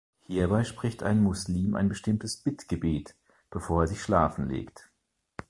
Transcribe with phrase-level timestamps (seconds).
[0.25, 3.13] Hierbei spricht ein Muslim ein bestimmtes Bittgebet,
[3.51, 4.89] bevor er sich schlafen legt.